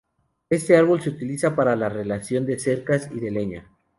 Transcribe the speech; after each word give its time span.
Este 0.49 0.75
árbol 0.77 0.99
se 0.99 1.11
utiliza 1.11 1.55
para 1.55 1.75
la 1.75 1.87
realización 1.87 2.47
de 2.47 2.57
cercas 2.57 3.07
y 3.13 3.19
de 3.19 3.29
leña. 3.29 3.69